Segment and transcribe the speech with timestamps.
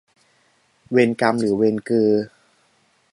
[0.91, 2.23] เวนกำหรือเวนเกอร์